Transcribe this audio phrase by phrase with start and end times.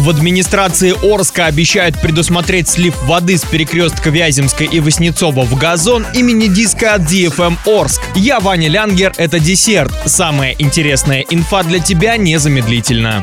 [0.00, 6.46] В администрации Орска обещают предусмотреть слив воды с перекрестка Вяземской и Воснецова в газон имени
[6.46, 8.00] диска от DFM Орск.
[8.14, 9.92] Я Ваня Лянгер, это десерт.
[10.06, 13.20] Самая интересная инфа для тебя незамедлительно.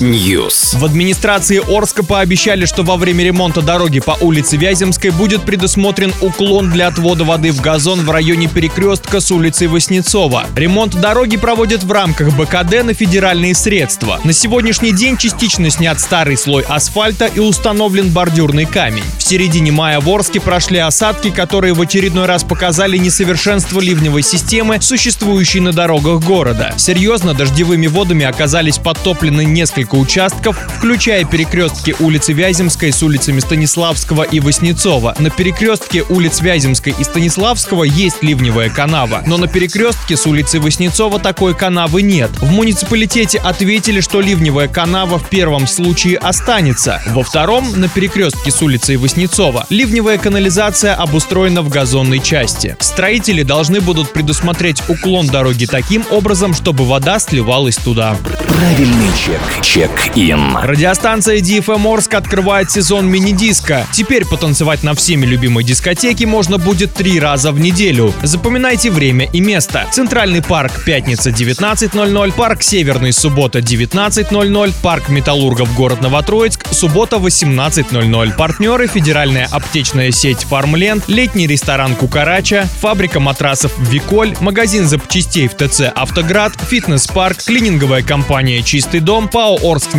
[0.00, 0.78] News.
[0.78, 6.70] В администрации Орска пообещали, что во время ремонта дороги по улице Вяземской будет предусмотрен уклон
[6.70, 10.46] для отвода воды в газон в районе перекрестка с улицей Воснецова.
[10.54, 14.20] Ремонт дороги проводят в рамках БКД на федеральные средства.
[14.22, 14.32] На
[14.68, 19.02] сегодняшний день частично снят старый слой асфальта и установлен бордюрный камень.
[19.16, 24.78] В середине мая в Орске прошли осадки, которые в очередной раз показали несовершенство ливневой системы,
[24.82, 26.74] существующей на дорогах города.
[26.76, 34.38] Серьезно, дождевыми водами оказались подтоплены несколько участков, включая перекрестки улицы Вяземской с улицами Станиславского и
[34.38, 35.14] Воснецова.
[35.18, 41.18] На перекрестке улиц Вяземской и Станиславского есть ливневая канава, но на перекрестке с улицы Воснецова
[41.18, 42.30] такой канавы нет.
[42.38, 47.00] В муниципалитете ответили, что ливневая канава в первом случае останется.
[47.08, 52.76] Во втором, на перекрестке с улицей Воснецова, ливневая канализация обустроена в газонной части.
[52.80, 58.16] Строители должны будут предусмотреть уклон дороги таким образом, чтобы вода сливалась туда.
[58.48, 59.40] Правильный чек.
[59.62, 60.56] Чек-ин.
[60.56, 63.86] Радиостанция DFM Орск открывает сезон мини-диска.
[63.92, 68.12] Теперь потанцевать на всеми любимой дискотеке можно будет три раза в неделю.
[68.22, 69.86] Запоминайте время и место.
[69.92, 74.47] Центральный парк пятница 19.00, парк Северный суббота 19.00,
[74.82, 78.36] парк Металлургов город Новотроицк суббота 18.00.
[78.36, 85.92] Партнеры федеральная аптечная сеть Фармленд, летний ресторан Кукарача, фабрика матрасов Виколь, магазин запчастей в ТЦ
[85.94, 89.94] Автоград, фитнес-парк, клининговая компания Чистый дом, ПАО Орск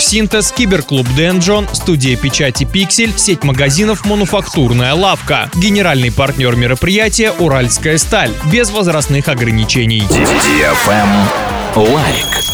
[0.00, 5.50] Синтез, киберклуб Денджон, студия печати Пиксель, сеть магазинов Мануфактурная лавка.
[5.54, 8.30] Генеральный партнер мероприятия Уральская сталь.
[8.52, 10.04] Без возрастных ограничений.
[11.74, 12.47] Лайк.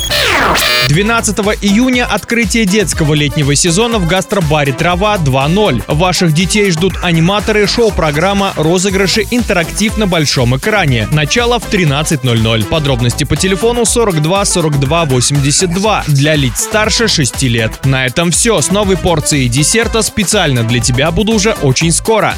[0.89, 5.83] 12 июня открытие детского летнего сезона в гастробаре «Трава 2.0».
[5.89, 11.09] Ваших детей ждут аниматоры, шоу-программа, розыгрыши, интерактив на большом экране.
[11.11, 12.65] Начало в 13.00.
[12.67, 17.85] Подробности по телефону 42 42 82 для лиц старше 6 лет.
[17.87, 18.61] На этом все.
[18.61, 22.33] С новой порцией десерта специально для тебя буду уже очень скоро.